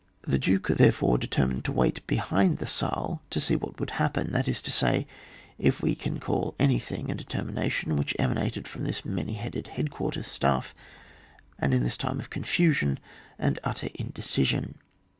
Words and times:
The 0.23 0.39
Duke, 0.39 0.65
therefore, 0.69 1.19
determined 1.19 1.63
to 1.65 1.71
wait 1.71 2.07
behind 2.07 2.57
the 2.57 2.65
Saale 2.65 3.19
to 3.29 3.39
see 3.39 3.55
what 3.55 3.79
would 3.79 3.91
happen, 3.91 4.31
that 4.31 4.47
is 4.47 4.59
to 4.63 4.71
say, 4.71 5.05
if 5.59 5.83
we 5.83 5.93
can 5.93 6.19
call 6.19 6.55
anything 6.57 7.11
a 7.11 7.15
determi 7.15 7.53
nation 7.53 7.95
which 7.95 8.15
emanated 8.17 8.67
from 8.67 8.83
this 8.85 9.05
many 9.05 9.33
headed 9.33 9.67
Headquarters' 9.67 10.25
Staff, 10.25 10.73
and 11.59 11.71
in 11.71 11.83
this 11.83 11.97
time 11.97 12.19
of 12.19 12.31
confusion 12.31 12.99
and 13.37 13.59
utter 13.63 13.89
indecision. 13.93 14.79